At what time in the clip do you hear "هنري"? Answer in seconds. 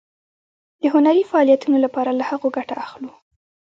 0.93-1.23